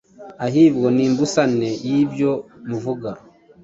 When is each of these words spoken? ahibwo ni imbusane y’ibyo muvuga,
ahibwo 0.45 0.85
ni 0.95 1.03
imbusane 1.07 1.69
y’ibyo 1.89 2.31
muvuga, 2.67 3.09